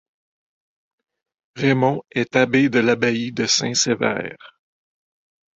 Raymond 1.57 2.01
est 2.09 2.35
abbé 2.35 2.69
de 2.69 2.79
l'abbaye 2.79 3.31
de 3.31 3.45
Saint-Sever. 3.45 4.35